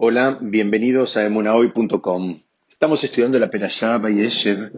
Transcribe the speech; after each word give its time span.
Hola, 0.00 0.38
bienvenidos 0.40 1.16
a 1.16 1.26
emunahoy.com. 1.26 2.38
Estamos 2.70 3.02
estudiando 3.02 3.36
la 3.40 3.50
Perashá 3.50 3.98
Bayeshev 3.98 4.70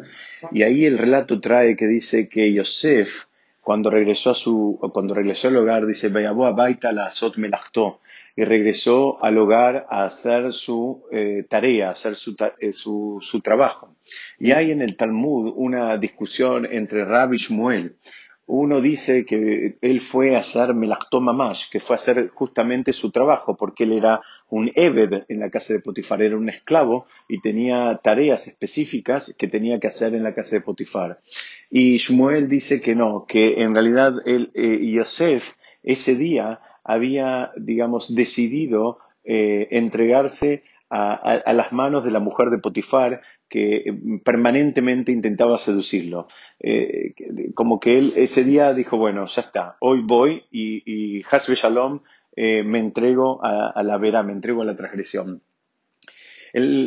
y 0.51 0.63
ahí 0.63 0.87
el 0.87 0.97
relato 0.97 1.39
trae 1.43 1.77
que 1.77 1.87
dice 1.87 2.27
que 2.27 2.51
Yosef, 2.51 3.27
cuando 3.61 3.91
regresó 3.91 4.31
a 4.31 4.35
su, 4.35 4.79
cuando 4.95 5.13
regresó 5.13 5.49
al 5.49 5.59
hogar, 5.59 5.85
dice 5.85 6.09
Baita 6.09 6.93
la 6.93 7.05
Azot 7.05 7.37
Melachto 7.37 8.01
y 8.35 8.45
regresó 8.45 9.23
al 9.23 9.37
hogar 9.37 9.87
a 9.91 10.05
hacer 10.05 10.55
su 10.55 11.03
eh, 11.13 11.45
tarea, 11.47 11.89
a 11.89 11.93
hacer 11.93 12.15
eh, 12.59 12.73
su, 12.73 13.19
su, 13.21 13.41
trabajo. 13.43 13.95
Y 14.39 14.53
hay 14.53 14.71
en 14.71 14.81
el 14.81 14.97
Talmud 14.97 15.53
una 15.55 15.99
discusión 15.99 16.65
entre 16.65 17.05
Rabbi 17.05 17.37
Shmuel 17.37 17.95
uno 18.53 18.81
dice 18.81 19.25
que 19.25 19.77
él 19.81 20.01
fue 20.01 20.35
a 20.35 20.41
hacer 20.41 20.75
Melachtom 20.75 21.23
Mamash, 21.23 21.71
que 21.71 21.79
fue 21.79 21.95
a 21.95 21.99
hacer 21.99 22.31
justamente 22.35 22.93
su 22.93 23.13
trabajo, 23.13 23.57
porque 23.57 23.85
él 23.85 23.93
era 23.93 24.23
un 24.49 24.73
Eved 24.75 25.23
en 25.29 25.39
la 25.39 25.51
casa 25.51 25.73
de 25.73 25.79
Potifar, 25.79 26.21
era 26.21 26.37
un 26.37 26.49
esclavo 26.49 27.07
y 27.29 27.41
tenía 27.41 28.01
tareas 28.03 28.49
específicas 28.49 29.37
que 29.39 29.47
tenía 29.47 29.79
que 29.79 29.87
hacer 29.87 30.15
en 30.15 30.25
la 30.25 30.35
casa 30.35 30.57
de 30.57 30.63
Potifar. 30.63 31.21
Y 31.71 31.99
Shmuel 31.99 32.49
dice 32.49 32.81
que 32.81 32.97
no, 32.97 33.25
que 33.25 33.61
en 33.61 33.73
realidad 33.73 34.15
él, 34.27 34.51
eh, 34.55 34.85
Yosef 34.85 35.53
ese 35.85 36.17
día 36.17 36.59
había, 36.83 37.53
digamos, 37.57 38.17
decidido 38.17 38.99
eh, 39.23 39.69
entregarse 39.71 40.65
a, 40.91 41.53
las 41.53 41.73
manos 41.73 42.05
de 42.05 42.11
la 42.11 42.19
mujer 42.19 42.51
de 42.51 42.59
Potifar 42.59 43.23
que 43.49 43.77
eh, 43.77 43.93
permanentemente 44.25 45.13
intentaba 45.13 45.59
seducirlo. 45.59 46.29
Eh, 46.59 47.15
como 47.55 47.79
que 47.81 47.99
él 47.99 48.13
ese 48.17 48.45
día 48.45 48.75
dijo, 48.75 48.97
bueno, 48.97 49.27
ya 49.27 49.43
está, 49.43 49.77
hoy 49.81 50.03
voy 50.03 50.45
y, 50.51 50.83
y 50.85 51.23
Shalom 51.23 52.01
eh, 52.37 52.63
me 52.63 52.79
entrego 52.81 53.41
a, 53.43 53.83
la 53.83 53.99
vera, 53.99 54.23
me 54.23 54.33
entrego 54.33 54.63
a 54.63 54.65
la 54.65 54.77
transgresión. 54.77 55.43
El, 56.53 56.87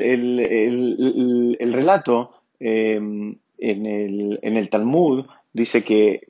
relato 1.72 2.32
en, 2.60 3.40
el, 3.58 4.40
en, 4.42 4.58
el, 4.58 4.70
Talmud 4.70 5.26
dice 5.54 5.86
que 5.86 6.28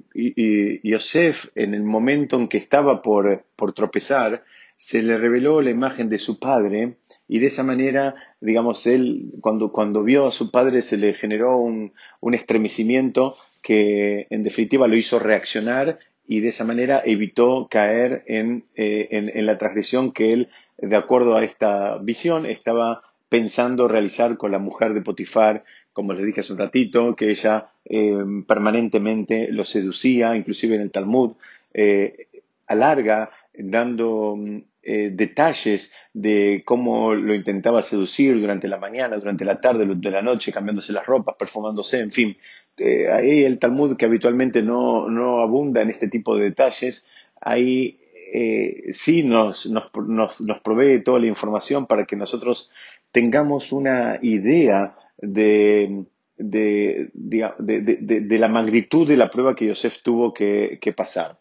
Yosef, 0.83 1.47
en 1.55 1.73
el 1.73 1.83
momento 1.83 2.37
en 2.37 2.47
que 2.47 2.57
estaba 2.57 3.01
por, 3.01 3.45
por 3.55 3.73
tropezar, 3.73 4.43
se 4.83 5.01
le 5.01 5.17
reveló 5.17 5.61
la 5.61 5.69
imagen 5.69 6.09
de 6.09 6.19
su 6.19 6.39
padre 6.39 6.97
y 7.29 7.39
de 7.39 7.47
esa 7.47 7.63
manera, 7.63 8.15
digamos, 8.41 8.85
él 8.85 9.31
cuando, 9.39 9.71
cuando 9.71 10.03
vio 10.03 10.27
a 10.27 10.31
su 10.31 10.51
padre 10.51 10.81
se 10.81 10.97
le 10.97 11.13
generó 11.13 11.57
un, 11.57 11.93
un, 12.19 12.33
estremecimiento 12.33 13.37
que 13.61 14.27
en 14.29 14.43
definitiva 14.43 14.89
lo 14.89 14.97
hizo 14.97 15.19
reaccionar 15.19 15.99
y 16.27 16.41
de 16.41 16.49
esa 16.49 16.65
manera 16.65 17.01
evitó 17.05 17.69
caer 17.71 18.25
en, 18.27 18.65
eh, 18.75 19.07
en, 19.11 19.45
la 19.45 19.57
transgresión 19.57 20.11
que 20.11 20.33
él, 20.33 20.49
de 20.77 20.97
acuerdo 20.97 21.37
a 21.37 21.45
esta 21.45 21.97
visión, 21.99 22.45
estaba 22.45 23.03
pensando 23.29 23.87
realizar 23.87 24.35
con 24.35 24.51
la 24.51 24.59
mujer 24.59 24.93
de 24.93 25.01
Potifar, 25.01 25.63
como 25.93 26.11
les 26.11 26.25
dije 26.25 26.41
hace 26.41 26.51
un 26.51 26.59
ratito, 26.59 27.15
que 27.15 27.29
ella 27.29 27.69
eh, 27.85 28.17
permanentemente 28.45 29.47
lo 29.49 29.63
seducía, 29.63 30.35
inclusive 30.35 30.75
en 30.75 30.81
el 30.81 30.91
Talmud, 30.91 31.37
eh, 31.73 32.27
alarga 32.67 33.31
dando 33.57 34.35
eh, 34.85 35.11
detalles 35.13 35.93
de 36.11 36.61
cómo 36.65 37.13
lo 37.13 37.33
intentaba 37.33 37.81
seducir 37.81 38.37
durante 38.37 38.67
la 38.67 38.77
mañana, 38.77 39.15
durante 39.15 39.45
la 39.45 39.61
tarde, 39.61 39.85
durante 39.85 40.11
la 40.11 40.21
noche, 40.21 40.51
cambiándose 40.51 40.91
las 40.91 41.05
ropas, 41.05 41.35
perfumándose, 41.39 42.01
en 42.01 42.11
fin. 42.11 42.37
Eh, 42.77 43.09
ahí 43.09 43.43
el 43.43 43.59
Talmud, 43.59 43.95
que 43.95 44.05
habitualmente 44.05 44.61
no, 44.61 45.09
no, 45.09 45.41
abunda 45.41 45.81
en 45.81 45.89
este 45.89 46.09
tipo 46.09 46.35
de 46.35 46.43
detalles, 46.45 47.09
ahí 47.39 47.97
eh, 48.33 48.91
sí 48.91 49.23
nos, 49.23 49.67
nos, 49.67 49.89
nos, 50.41 50.59
provee 50.61 51.01
toda 51.01 51.19
la 51.19 51.27
información 51.27 51.85
para 51.87 52.05
que 52.05 52.17
nosotros 52.17 52.69
tengamos 53.11 53.71
una 53.71 54.19
idea 54.21 54.97
de, 55.17 56.03
de, 56.35 57.09
de, 57.13 58.37
la 58.37 58.47
magnitud 58.49 59.07
de 59.07 59.15
la 59.15 59.31
prueba 59.31 59.55
que 59.55 59.67
Yosef 59.67 60.01
tuvo 60.03 60.33
que 60.33 60.93
pasar. 60.97 61.37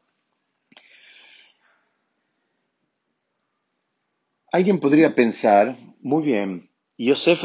Alguien 4.52 4.80
podría 4.80 5.14
pensar, 5.14 5.78
muy 6.02 6.24
bien, 6.24 6.68
Yosef 6.98 7.44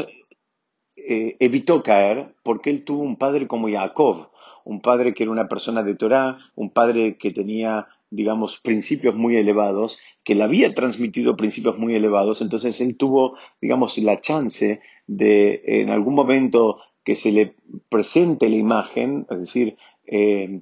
eh, 0.94 1.36
evitó 1.40 1.82
caer 1.82 2.34
porque 2.42 2.68
él 2.68 2.84
tuvo 2.84 3.02
un 3.02 3.16
padre 3.16 3.48
como 3.48 3.70
Jacob, 3.70 4.28
un 4.66 4.82
padre 4.82 5.14
que 5.14 5.22
era 5.22 5.32
una 5.32 5.48
persona 5.48 5.82
de 5.82 5.94
Torah, 5.94 6.36
un 6.54 6.68
padre 6.68 7.16
que 7.16 7.30
tenía, 7.30 7.86
digamos, 8.10 8.58
principios 8.58 9.14
muy 9.14 9.36
elevados, 9.36 9.98
que 10.22 10.34
le 10.34 10.44
había 10.44 10.74
transmitido 10.74 11.34
principios 11.34 11.78
muy 11.78 11.94
elevados, 11.94 12.42
entonces 12.42 12.78
él 12.82 12.98
tuvo, 12.98 13.38
digamos, 13.58 13.96
la 13.96 14.20
chance 14.20 14.82
de, 15.06 15.62
en 15.64 15.88
algún 15.88 16.14
momento 16.14 16.82
que 17.04 17.14
se 17.14 17.32
le 17.32 17.54
presente 17.88 18.50
la 18.50 18.56
imagen, 18.56 19.26
es 19.30 19.38
decir, 19.38 19.78
eh, 20.04 20.60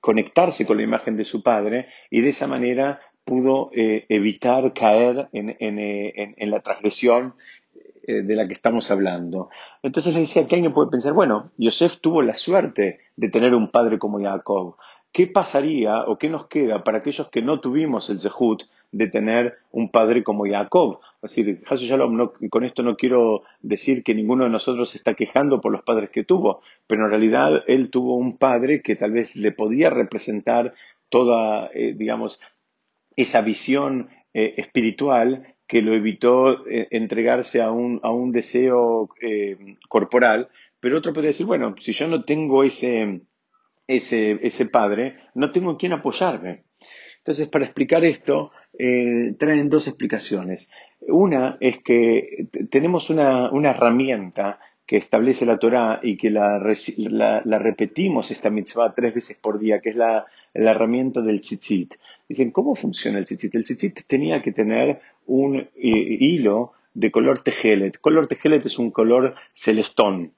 conectarse 0.00 0.64
con 0.64 0.78
la 0.78 0.84
imagen 0.84 1.18
de 1.18 1.26
su 1.26 1.42
padre 1.42 1.88
y 2.10 2.22
de 2.22 2.30
esa 2.30 2.46
manera 2.46 2.98
pudo 3.26 3.70
eh, 3.74 4.06
evitar 4.08 4.72
caer 4.72 5.28
en, 5.32 5.56
eh, 5.58 6.34
la 6.46 6.60
transgresión 6.60 7.34
eh, 8.06 8.22
de 8.22 8.36
la 8.36 8.46
que 8.46 8.54
estamos 8.54 8.90
hablando. 8.92 9.50
Entonces 9.82 10.14
le 10.14 10.20
decía 10.20 10.46
que 10.46 10.54
alguien 10.54 10.72
puede 10.72 10.90
pensar, 10.90 11.12
bueno, 11.12 11.50
Yosef 11.58 11.98
tuvo 12.00 12.22
la 12.22 12.36
suerte 12.36 13.00
de 13.16 13.28
tener 13.28 13.52
un 13.54 13.70
padre 13.72 13.98
como 13.98 14.20
Jacob. 14.20 14.76
¿Qué 15.10 15.26
pasaría 15.26 16.04
o 16.04 16.18
qué 16.18 16.28
nos 16.30 16.46
queda 16.46 16.84
para 16.84 16.98
aquellos 16.98 17.28
que 17.28 17.42
no 17.42 17.58
tuvimos 17.58 18.08
el 18.10 18.20
Zehut 18.20 18.62
de 18.92 19.08
tener 19.08 19.58
un 19.72 19.90
padre 19.90 20.22
como 20.22 20.46
Jacob? 20.46 21.00
Es 21.20 21.34
decir, 21.34 21.64
Shalom, 21.68 22.30
con 22.48 22.64
esto 22.64 22.84
no 22.84 22.96
quiero 22.96 23.42
decir 23.60 24.04
que 24.04 24.14
ninguno 24.14 24.44
de 24.44 24.50
nosotros 24.50 24.90
se 24.90 24.98
está 24.98 25.14
quejando 25.14 25.60
por 25.60 25.72
los 25.72 25.82
padres 25.82 26.10
que 26.10 26.22
tuvo, 26.22 26.60
pero 26.86 27.06
en 27.06 27.10
realidad 27.10 27.64
él 27.66 27.90
tuvo 27.90 28.14
un 28.14 28.36
padre 28.36 28.82
que 28.82 28.94
tal 28.94 29.10
vez 29.10 29.34
le 29.34 29.50
podía 29.50 29.90
representar 29.90 30.74
toda, 31.08 31.70
digamos, 31.94 32.40
esa 33.16 33.40
visión 33.40 34.10
eh, 34.34 34.54
espiritual 34.58 35.54
que 35.66 35.82
lo 35.82 35.94
evitó 35.94 36.66
eh, 36.68 36.88
entregarse 36.90 37.62
a 37.62 37.70
un, 37.70 37.98
a 38.02 38.10
un 38.10 38.30
deseo 38.30 39.08
eh, 39.20 39.56
corporal, 39.88 40.48
pero 40.78 40.98
otro 40.98 41.12
podría 41.12 41.30
decir, 41.30 41.46
bueno, 41.46 41.74
si 41.80 41.92
yo 41.92 42.06
no 42.06 42.22
tengo 42.24 42.62
ese, 42.62 43.22
ese, 43.86 44.38
ese 44.42 44.66
padre, 44.66 45.16
no 45.34 45.50
tengo 45.50 45.70
en 45.70 45.76
quién 45.76 45.92
apoyarme. 45.94 46.64
Entonces, 47.18 47.48
para 47.48 47.64
explicar 47.64 48.04
esto, 48.04 48.52
traen 49.38 49.68
dos 49.68 49.88
explicaciones. 49.88 50.70
Una 51.08 51.56
es 51.58 51.82
que 51.82 52.46
tenemos 52.70 53.10
una, 53.10 53.50
una 53.50 53.70
herramienta 53.70 54.60
que 54.86 54.98
establece 54.98 55.44
la 55.44 55.58
Torah 55.58 55.98
y 56.02 56.16
que 56.16 56.30
la, 56.30 56.62
la, 57.44 57.58
repetimos 57.58 58.30
esta 58.30 58.50
mitzvah 58.50 58.94
tres 58.94 59.14
veces 59.14 59.38
por 59.38 59.58
día, 59.58 59.80
que 59.80 59.90
es 59.90 59.96
la, 59.96 60.26
herramienta 60.56 61.20
del 61.20 61.40
tzitzit. 61.40 61.94
Dicen, 62.28 62.50
¿cómo 62.50 62.74
funciona 62.74 63.18
el 63.18 63.24
tzitzit? 63.24 63.54
El 63.54 63.62
tzitzit 63.62 64.02
tenía 64.06 64.42
que 64.42 64.52
tener 64.52 65.00
un 65.26 65.56
eh, 65.56 65.68
hilo 65.74 66.72
de 66.94 67.10
color 67.10 67.42
tejelet. 67.42 67.98
Color 68.00 68.26
tejelet 68.26 68.64
es 68.66 68.78
un 68.78 68.90
color 68.90 69.34
celestón, 69.54 70.32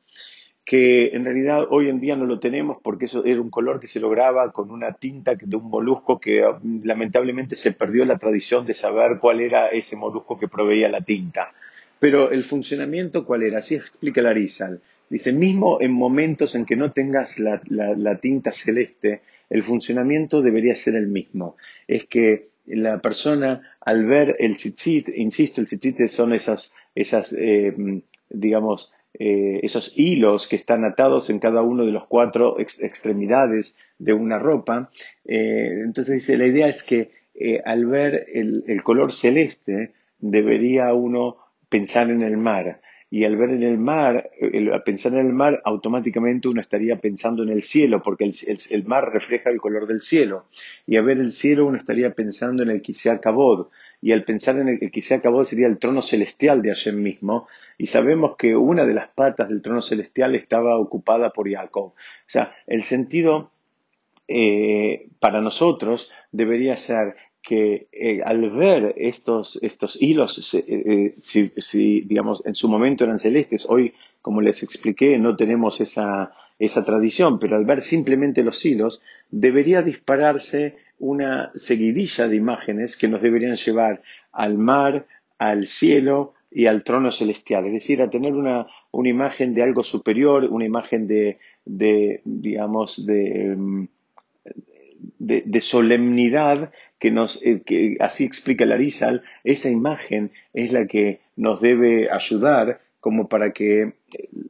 que 0.65 1.07
en 1.15 1.25
realidad 1.25 1.67
hoy 1.71 1.89
en 1.89 2.01
día 2.01 2.15
no 2.17 2.27
lo 2.27 2.41
tenemos 2.41 2.77
porque 2.83 3.07
eso 3.07 3.25
era 3.25 3.41
un 3.41 3.49
color 3.49 3.81
que 3.81 3.87
se 3.87 4.01
lograba 4.01 4.53
con 4.53 4.71
una 4.71 4.93
tinta 4.93 5.35
de 5.35 5.57
un 5.57 5.71
molusco 5.71 6.21
que 6.21 6.43
mm, 6.43 6.81
lamentablemente 6.85 7.57
se 7.57 7.73
perdió 7.73 8.05
la 8.05 8.19
tradición 8.19 8.67
de 8.67 8.75
saber 8.75 9.19
cuál 9.19 9.41
era 9.41 9.69
ese 9.69 9.97
molusco 9.97 10.39
que 10.39 10.49
proveía 10.49 10.91
la 10.91 11.01
tinta. 11.01 11.53
Pero 11.99 12.31
el 12.31 12.45
funcionamiento, 12.45 13.25
¿cuál 13.25 13.45
era? 13.45 13.61
Así 13.61 13.77
explica 13.77 14.21
Larizal. 14.21 14.81
Dice, 15.11 15.33
mismo 15.33 15.81
en 15.81 15.93
momentos 15.93 16.55
en 16.55 16.67
que 16.67 16.77
no 16.77 16.93
tengas 16.93 17.39
la, 17.39 18.19
tinta 18.21 18.53
celeste, 18.53 19.23
el 19.49 19.63
funcionamiento 19.63 20.43
debería 20.43 20.75
ser 20.75 20.97
el 20.97 21.09
mismo. 21.09 21.57
Es 21.87 22.05
que 22.05 22.49
la 22.67 23.01
persona, 23.01 23.63
al 23.81 24.05
ver 24.05 24.37
el 24.39 24.57
tzitzit, 24.57 25.09
insisto, 25.09 25.61
el 25.61 25.67
tzitzit 25.67 26.09
son 26.09 26.35
esas, 26.35 26.75
esas 26.95 27.33
eh, 27.33 27.75
digamos, 28.29 28.93
eh, 29.19 29.61
esos 29.63 29.93
hilos 29.97 30.47
que 30.47 30.57
están 30.57 30.85
atados 30.85 31.31
en 31.31 31.39
cada 31.39 31.63
uno 31.63 31.87
de 31.87 31.93
los 31.93 32.07
cuatro 32.07 32.61
extremidades 32.61 33.79
de 33.99 34.13
una 34.13 34.39
ropa. 34.39 34.91
Eh, 35.25 35.81
entonces 35.85 36.15
dice, 36.15 36.37
la 36.37 36.47
idea 36.47 36.69
es 36.69 36.83
que 36.83 37.17
al 37.65 37.87
ver 37.87 38.27
el 38.35 38.83
color 38.83 39.13
celeste, 39.13 39.93
debería 40.19 40.93
uno 40.93 41.37
pensar 41.69 42.11
en 42.11 42.23
el 42.23 42.37
mar. 42.37 42.81
Y 43.11 43.25
al 43.25 43.37
ver 43.37 43.51
en 43.51 43.63
el 43.63 43.79
mar, 43.79 44.31
al 44.73 44.83
pensar 44.83 45.15
en 45.15 45.27
el 45.27 45.33
mar, 45.33 45.63
automáticamente 45.65 46.49
uno 46.49 46.61
estaría 46.61 46.97
pensando 46.97 47.43
en 47.43 47.49
el 47.49 47.63
cielo, 47.63 48.03
porque 48.03 48.25
el, 48.25 48.85
mar 48.85 49.11
refleja 49.13 49.51
el 49.51 49.61
color 49.61 49.87
del 49.87 50.03
cielo. 50.03 50.47
Y 50.87 50.97
al 50.97 51.05
ver 51.05 51.19
el 51.19 51.31
cielo, 51.31 51.67
uno 51.67 51.79
estaría 51.79 52.13
pensando 52.13 52.63
en 52.63 52.71
el 52.71 52.83
Kisea 52.83 53.19
Kabod. 53.19 53.69
Y 54.03 54.13
al 54.13 54.25
pensar 54.25 54.59
en 54.59 54.69
el, 54.69 54.79
el 54.81 54.91
Kisea 54.91 55.23
Kabod 55.23 55.45
sería 55.45 55.67
el 55.67 55.79
trono 55.79 56.03
celestial 56.03 56.61
de 56.61 56.69
Hashem 56.69 57.03
mismo. 57.03 57.49
Y 57.79 57.87
sabemos 57.87 58.37
que 58.37 58.55
una 58.55 58.85
de 58.85 58.95
las 58.95 59.09
patas 59.09 59.49
del 59.49 59.63
trono 59.63 59.81
celestial 59.81 60.35
estaba 60.35 60.79
ocupada 60.79 61.31
por 61.31 61.51
Jacob. 61.51 61.85
O 61.95 61.95
sea, 62.27 62.55
el 62.67 62.85
sentido 62.85 63.51
eh, 64.31 65.09
para 65.21 65.41
nosotros 65.41 66.13
debería 66.33 66.77
ser 66.77 67.17
que 67.49 67.89
eh, 67.93 68.21
al 68.23 68.51
ver 68.51 68.95
estos, 68.99 69.59
estos 69.63 69.97
hilos, 70.03 70.53
eh, 70.53 70.65
eh, 70.69 71.15
si, 71.17 71.51
si, 71.57 72.03
digamos, 72.03 72.43
en 72.45 72.55
su 72.55 72.69
momento 72.69 73.05
eran 73.05 73.19
celestes, 73.19 73.65
hoy, 73.67 73.95
como 74.21 74.43
les 74.43 74.63
expliqué, 74.63 75.19
no 75.19 75.35
tenemos 75.35 75.81
esa, 75.81 76.35
esa 76.59 76.85
tradición, 76.85 77.39
pero 77.39 77.57
al 77.57 77.65
ver 77.65 77.81
simplemente 77.81 78.43
los 78.43 78.63
hilos, 78.67 79.01
debería 79.31 79.81
dispararse 79.81 80.77
una 80.99 81.51
seguidilla 81.55 82.29
de 82.29 82.37
imágenes 82.37 82.99
que 82.99 83.09
nos 83.09 83.23
deberían 83.23 83.57
llevar 83.57 84.03
al 84.31 84.59
mar, 84.59 85.07
al 85.39 85.67
cielo 85.67 86.35
y 86.51 86.67
al 86.67 86.85
trono 86.85 87.11
celestial, 87.11 87.65
es 87.65 87.73
decir, 87.73 88.03
a 88.03 88.11
tener 88.11 88.35
una, 88.35 88.67
una 88.91 89.09
imagen 89.09 89.55
de 89.55 89.63
algo 89.63 89.85
superior, 89.85 90.45
una 90.45 90.67
imagen 90.67 91.07
de, 91.07 91.39
de 91.65 92.21
digamos, 92.27 93.07
de, 93.07 93.55
mm, 93.57 93.89
de, 95.19 95.43
de, 95.47 95.61
solemnidad 95.63 96.73
que 96.99 97.11
nos, 97.11 97.41
eh, 97.43 97.63
que 97.65 97.97
así 98.01 98.25
explica 98.25 98.65
Larizal, 98.65 99.23
esa 99.45 99.71
imagen 99.71 100.33
es 100.53 100.73
la 100.73 100.87
que 100.87 101.21
nos 101.37 101.61
debe 101.61 102.11
ayudar 102.11 102.81
como 103.01 103.29
para 103.29 103.53
que 103.53 103.93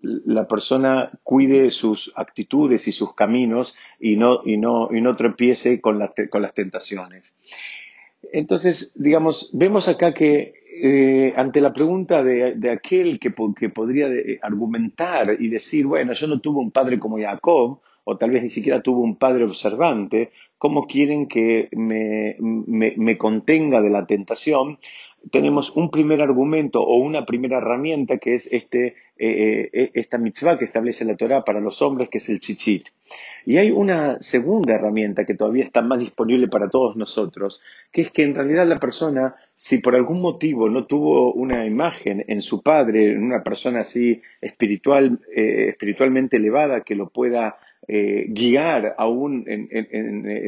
la 0.03 0.49
persona 0.49 1.11
cuide 1.23 1.71
sus 1.71 2.13
actitudes 2.17 2.89
y 2.89 2.93
sus 2.93 3.15
caminos 3.15 3.77
y 4.01 4.17
no, 4.17 4.41
y 4.45 4.57
no, 4.57 4.89
y 4.91 5.01
no 5.01 5.17
tropiece 5.17 5.81
con, 5.81 5.99
la, 5.99 6.13
con 6.31 6.43
las 6.43 6.55
tentaciones. 6.55 7.37
Entonces, 8.33 8.95
digamos, 8.99 9.51
vemos 9.53 9.87
acá 9.89 10.15
que 10.15 10.55
eh, 10.83 11.35
ante 11.37 11.61
la 11.61 11.73
pregunta 11.73 12.23
de, 12.23 12.55
de 12.55 12.71
aquel 12.71 13.19
que, 13.19 13.35
que 13.59 13.69
podría 13.69 14.09
argumentar 14.43 15.37
y 15.39 15.49
decir, 15.49 15.87
bueno, 15.87 16.15
yo 16.15 16.27
no 16.27 16.41
tuve 16.41 16.61
un 16.61 16.71
padre 16.71 16.99
como 16.99 17.19
Jacob, 17.19 17.81
o 18.11 18.17
tal 18.17 18.31
vez 18.31 18.43
ni 18.43 18.49
siquiera 18.49 18.81
tuve 18.81 19.01
un 19.01 19.17
padre 19.17 19.45
observante, 19.45 20.31
¿cómo 20.57 20.87
quieren 20.87 21.29
que 21.29 21.69
me, 21.73 22.37
me, 22.39 23.19
contenga 23.19 23.83
de 23.83 23.91
la 23.91 24.07
tentación? 24.07 24.79
tenemos 25.31 25.77
un 25.77 25.91
primer 25.91 26.23
argumento 26.23 26.81
o 26.81 26.97
una 26.97 27.27
primera 27.27 27.59
herramienta 27.59 28.19
que 28.19 28.35
es 28.35 28.51
este, 28.53 28.95
eh, 29.19 29.69
eh, 29.73 29.91
esta 29.95 30.17
mitzvah 30.17 30.57
que 30.57 30.65
establece 30.65 31.05
la 31.05 31.17
Torah 31.17 31.45
para 31.45 31.61
los 31.61 31.83
hombres, 31.83 32.09
que 32.09 32.19
es 32.19 32.29
el 32.29 32.39
tzitzit. 32.39 32.87
Y 33.45 33.57
hay 33.57 33.71
una 33.71 34.23
segunda 34.23 34.75
herramienta 34.75 35.27
que 35.27 35.35
todavía 35.35 35.65
está 35.65 35.83
más 35.83 35.99
disponible 35.99 36.49
para 36.49 36.71
todos 36.71 36.97
nosotros, 36.97 37.61
que 37.91 38.03
es 38.03 38.11
que 38.11 38.23
en 38.23 38.35
realidad 38.35 38.67
la 38.67 38.79
persona, 38.79 39.35
si 39.57 39.79
por 39.79 39.97
algún 39.97 40.21
motivo 40.21 40.71
no 40.71 40.87
tuvo 40.87 41.33
una 41.33 41.67
imagen 41.67 42.25
en 42.29 42.41
su 42.41 42.63
padre, 42.63 43.11
en 43.11 43.23
una 43.23 43.43
persona 43.43 43.81
así 43.81 44.23
espiritual, 44.41 45.19
eh, 45.35 45.67
espiritualmente 45.71 46.37
elevada 46.37 46.83
que 46.83 46.95
lo 46.95 47.11
pueda 47.11 47.59
eh, 47.87 48.27
guiar 48.29 48.95
aún 48.99 49.45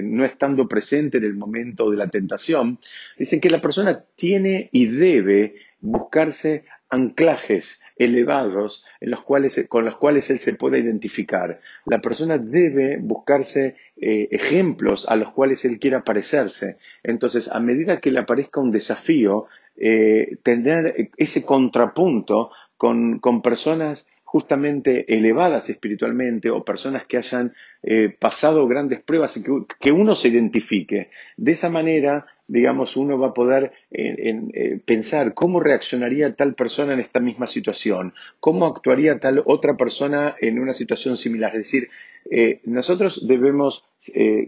no 0.02 0.24
estando 0.24 0.66
presente 0.68 1.18
en 1.18 1.24
el 1.24 1.34
momento 1.34 1.90
de 1.90 1.96
la 1.96 2.08
tentación, 2.08 2.78
dicen 3.18 3.40
que 3.40 3.50
la 3.50 3.60
persona 3.60 4.04
tiene 4.16 4.68
y 4.72 4.86
debe 4.86 5.54
buscarse 5.80 6.64
anclajes 6.90 7.82
elevados 7.96 8.84
en 9.00 9.10
los 9.10 9.22
cuales, 9.22 9.66
con 9.68 9.84
los 9.84 9.96
cuales 9.96 10.28
él 10.30 10.38
se 10.38 10.54
pueda 10.54 10.78
identificar. 10.78 11.60
La 11.86 12.00
persona 12.00 12.36
debe 12.38 12.98
buscarse 12.98 13.76
eh, 13.96 14.28
ejemplos 14.32 15.08
a 15.08 15.16
los 15.16 15.32
cuales 15.32 15.64
él 15.64 15.78
quiera 15.78 16.02
parecerse. 16.02 16.78
Entonces, 17.02 17.50
a 17.50 17.60
medida 17.60 18.00
que 18.00 18.10
le 18.10 18.20
aparezca 18.20 18.60
un 18.60 18.72
desafío, 18.72 19.46
eh, 19.76 20.38
tener 20.42 21.10
ese 21.16 21.44
contrapunto 21.44 22.50
con, 22.76 23.18
con 23.20 23.40
personas 23.40 24.10
justamente 24.30 25.12
elevadas 25.12 25.70
espiritualmente 25.70 26.50
o 26.50 26.64
personas 26.64 27.04
que 27.04 27.16
hayan 27.16 27.52
eh, 27.82 28.14
pasado 28.16 28.68
grandes 28.68 29.00
pruebas 29.00 29.36
y 29.36 29.42
que, 29.42 29.50
que, 29.80 29.90
uno 29.90 30.14
se 30.14 30.28
identifique. 30.28 31.10
De 31.36 31.50
esa 31.50 31.68
manera, 31.68 32.26
digamos, 32.46 32.96
uno 32.96 33.18
va 33.18 33.30
a 33.30 33.34
poder 33.34 33.72
eh, 33.90 34.78
pensar 34.84 35.34
cómo 35.34 35.58
reaccionaría 35.58 36.36
tal 36.36 36.54
persona 36.54 36.94
en 36.94 37.00
esta 37.00 37.18
misma 37.18 37.48
situación, 37.48 38.14
cómo 38.38 38.66
actuaría 38.66 39.18
tal 39.18 39.42
otra 39.46 39.76
persona 39.76 40.36
en 40.40 40.60
una 40.60 40.74
situación 40.74 41.16
similar. 41.16 41.56
Es 41.56 41.62
decir, 41.62 41.88
eh, 42.30 42.60
nosotros 42.62 43.26
debemos 43.26 43.84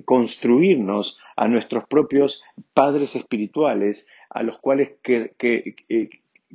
construirnos 0.05 1.19
a 1.37 1.49
nuestros 1.49 1.89
propios 1.89 2.45
padres 2.73 3.17
espirituales 3.17 4.07
a 4.31 4.45
los 4.45 4.59
cuales 4.61 4.93
que, 5.03 5.33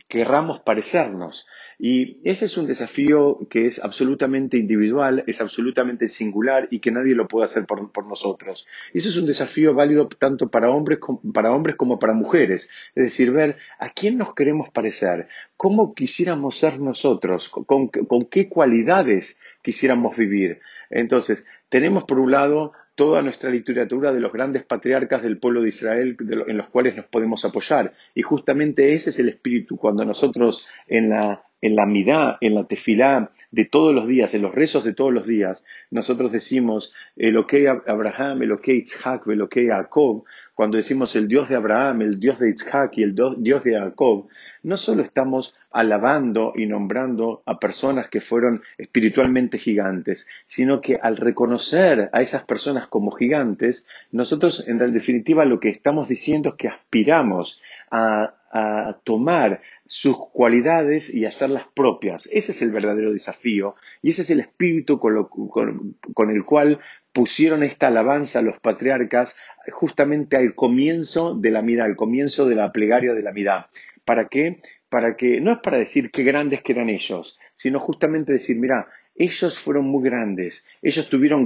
querramos 0.07 0.59
parecernos. 0.61 1.45
Y 1.79 2.17
ese 2.23 2.45
es 2.45 2.57
un 2.57 2.65
desafío 2.65 3.47
que 3.51 3.67
es 3.67 3.83
absolutamente 3.83 4.57
individual, 4.57 5.23
es 5.27 5.41
absolutamente 5.41 6.09
singular 6.09 6.67
y 6.71 6.79
que 6.79 6.89
nadie 6.89 7.13
lo 7.13 7.27
puede 7.27 7.45
hacer 7.45 7.65
por, 7.67 7.91
por 7.91 8.07
nosotros. 8.07 8.65
Y 8.93 8.97
eso 8.97 9.09
es 9.09 9.17
un 9.17 9.27
desafío 9.27 9.75
válido 9.75 10.07
tanto 10.07 10.49
para 10.49 10.71
hombres, 10.71 10.99
para 11.33 11.51
hombres 11.51 11.75
como 11.75 11.99
para 11.99 12.13
mujeres. 12.13 12.69
Es 12.95 13.03
decir, 13.03 13.31
ver 13.31 13.57
a 13.77 13.89
quién 13.89 14.17
nos 14.17 14.33
queremos 14.33 14.69
parecer, 14.69 15.27
cómo 15.55 15.93
quisiéramos 15.93 16.57
ser 16.57 16.79
nosotros, 16.79 17.49
con, 17.49 17.89
con 17.89 18.25
qué 18.25 18.49
cualidades 18.49 19.39
quisiéramos 19.61 20.17
vivir. 20.17 20.61
Entonces, 20.89 21.47
tenemos 21.69 22.05
por 22.05 22.19
un 22.19 22.31
lado 22.31 22.71
toda 22.95 23.21
nuestra 23.21 23.51
literatura 23.51 24.11
de 24.11 24.19
los 24.19 24.33
grandes 24.33 24.63
patriarcas 24.63 25.21
del 25.21 25.37
pueblo 25.37 25.61
de 25.61 25.69
Israel 25.69 26.17
en 26.47 26.57
los 26.57 26.67
cuales 26.69 26.95
nos 26.95 27.05
podemos 27.05 27.45
apoyar. 27.45 27.93
Y 28.15 28.23
justamente 28.23 28.93
ese 28.93 29.11
es 29.11 29.19
el 29.19 29.29
espíritu 29.29 29.77
cuando 29.77 30.03
nosotros 30.03 30.67
en 30.87 31.09
la, 31.09 31.43
en 31.61 31.75
la 31.75 31.85
midá, 31.85 32.37
en 32.41 32.55
la 32.55 32.65
tefilá 32.65 33.31
de 33.51 33.65
todos 33.65 33.93
los 33.95 34.07
días, 34.07 34.33
en 34.33 34.41
los 34.41 34.53
rezos 34.53 34.83
de 34.83 34.93
todos 34.93 35.13
los 35.13 35.25
días, 35.25 35.65
nosotros 35.89 36.31
decimos 36.31 36.93
el 37.15 37.37
ok 37.37 37.53
Abraham, 37.87 38.43
el 38.43 38.51
ok 38.51 38.67
Itzhak, 38.67 39.27
el 39.27 39.41
ok 39.41 39.57
Jacob, 39.67 40.23
cuando 40.53 40.77
decimos 40.77 41.15
el 41.15 41.27
Dios 41.27 41.49
de 41.49 41.55
Abraham, 41.55 42.01
el 42.01 42.19
Dios 42.19 42.39
de 42.39 42.49
Isaac 42.49 42.93
y 42.97 43.03
el 43.03 43.13
Dios 43.13 43.63
de 43.63 43.79
Jacob, 43.79 44.27
no 44.63 44.75
solo 44.75 45.03
estamos 45.03 45.55
alabando 45.71 46.53
y 46.55 46.65
nombrando 46.65 47.43
a 47.45 47.59
personas 47.59 48.09
que 48.09 48.21
fueron 48.21 48.63
espiritualmente 48.77 49.59
gigantes, 49.59 50.27
sino 50.45 50.81
que 50.81 50.97
al 50.99 51.17
reconocer 51.17 52.09
a 52.11 52.21
esas 52.21 52.43
personas 52.43 52.87
como 52.87 53.11
gigantes, 53.11 53.85
nosotros 54.11 54.67
en 54.67 54.79
definitiva 54.91 55.45
lo 55.45 55.59
que 55.59 55.69
estamos 55.69 56.07
diciendo 56.07 56.49
es 56.49 56.55
que 56.55 56.69
aspiramos 56.69 57.61
a, 57.91 58.33
a 58.51 58.99
tomar 59.03 59.61
sus 59.85 60.17
cualidades 60.31 61.13
y 61.13 61.25
hacerlas 61.25 61.65
propias. 61.73 62.27
Ese 62.31 62.51
es 62.51 62.61
el 62.61 62.71
verdadero 62.71 63.11
desafío 63.11 63.75
y 64.01 64.11
ese 64.11 64.21
es 64.21 64.29
el 64.29 64.39
espíritu 64.39 64.99
con, 64.99 65.15
lo, 65.15 65.29
con, 65.29 65.97
con 66.13 66.29
el 66.29 66.45
cual 66.45 66.79
pusieron 67.11 67.63
esta 67.63 67.87
alabanza 67.87 68.39
a 68.39 68.43
los 68.43 68.59
patriarcas 68.59 69.35
justamente 69.71 70.37
al 70.37 70.55
comienzo 70.55 71.35
de 71.35 71.51
la 71.51 71.61
mitad, 71.61 71.85
al 71.85 71.95
comienzo 71.95 72.47
de 72.47 72.55
la 72.55 72.71
plegaria 72.71 73.13
de 73.13 73.23
la 73.23 73.31
mitad. 73.31 73.65
¿Para 74.05 74.27
qué? 74.27 74.61
Para 74.89 75.17
que, 75.17 75.41
no 75.41 75.51
es 75.51 75.59
para 75.59 75.77
decir 75.77 76.11
qué 76.11 76.23
grandes 76.23 76.61
que 76.61 76.71
eran 76.71 76.89
ellos, 76.89 77.39
sino 77.55 77.79
justamente 77.79 78.31
decir, 78.31 78.57
mira, 78.57 78.87
ellos 79.17 79.57
fueron 79.57 79.85
muy 79.85 80.03
grandes, 80.03 80.67
ellos 80.81 81.09
tuvieron, 81.09 81.43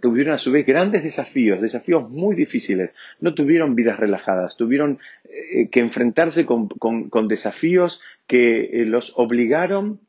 tuvieron 0.00 0.34
a 0.34 0.38
su 0.38 0.52
vez 0.52 0.64
grandes 0.64 1.02
desafíos, 1.02 1.60
desafíos 1.60 2.08
muy 2.08 2.36
difíciles, 2.36 2.94
no 3.20 3.34
tuvieron 3.34 3.74
vidas 3.74 3.98
relajadas, 3.98 4.56
tuvieron 4.56 5.00
eh, 5.24 5.68
que 5.68 5.80
enfrentarse 5.80 6.46
con, 6.46 6.68
con, 6.68 7.28
desafíos 7.28 8.00
que 8.26 8.60
eh, 8.64 8.84
los 8.84 9.12
obligaron 9.16 10.00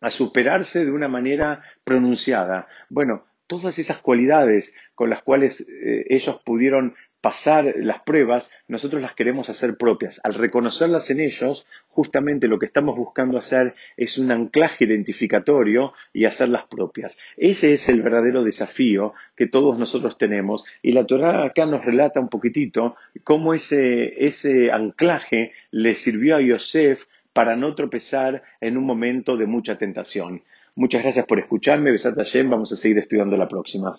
a 0.00 0.10
superarse 0.10 0.84
de 0.84 0.92
una 0.92 1.08
manera 1.08 1.62
pronunciada. 1.82 2.68
Bueno, 2.88 3.24
todas 3.48 3.78
esas 3.78 3.98
cualidades 3.98 4.74
con 4.94 5.10
las 5.10 5.22
cuales 5.22 5.68
eh, 5.68 6.06
ellos 6.08 6.40
pudieron 6.44 6.94
pasar 7.24 7.76
las 7.78 8.02
pruebas, 8.02 8.50
nosotros 8.68 9.00
las 9.00 9.14
queremos 9.14 9.48
hacer 9.48 9.78
propias. 9.78 10.20
Al 10.24 10.34
reconocerlas 10.34 11.08
en 11.08 11.20
ellos, 11.20 11.66
justamente 11.88 12.48
lo 12.48 12.58
que 12.58 12.66
estamos 12.66 12.98
buscando 12.98 13.38
hacer 13.38 13.74
es 13.96 14.18
un 14.18 14.30
anclaje 14.30 14.84
identificatorio 14.84 15.94
y 16.12 16.26
hacerlas 16.26 16.66
propias. 16.66 17.18
Ese 17.38 17.72
es 17.72 17.88
el 17.88 18.02
verdadero 18.02 18.44
desafío 18.44 19.14
que 19.36 19.46
todos 19.46 19.78
nosotros 19.78 20.18
tenemos 20.18 20.64
y 20.82 20.92
la 20.92 21.06
Torah 21.06 21.46
acá 21.46 21.64
nos 21.64 21.82
relata 21.82 22.20
un 22.20 22.28
poquitito 22.28 22.94
cómo 23.22 23.54
ese, 23.54 24.22
ese 24.22 24.70
anclaje 24.70 25.52
le 25.70 25.94
sirvió 25.94 26.36
a 26.36 26.42
Yosef 26.42 27.06
para 27.32 27.56
no 27.56 27.74
tropezar 27.74 28.42
en 28.60 28.76
un 28.76 28.84
momento 28.84 29.38
de 29.38 29.46
mucha 29.46 29.78
tentación. 29.78 30.42
Muchas 30.74 31.02
gracias 31.02 31.24
por 31.24 31.38
escucharme. 31.38 31.90
Besat 31.90 32.16
Hashem. 32.16 32.50
Vamos 32.50 32.70
a 32.72 32.76
seguir 32.76 32.98
estudiando 32.98 33.38
la 33.38 33.48
próxima. 33.48 33.98